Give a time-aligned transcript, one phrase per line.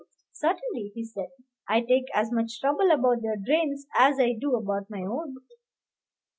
[0.33, 1.27] "Certainly," he said;
[1.69, 5.35] "I take as much trouble about their drains as I do about my own."